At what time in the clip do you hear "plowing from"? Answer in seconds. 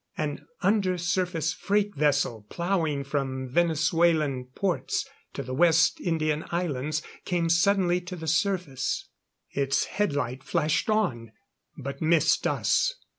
2.49-3.47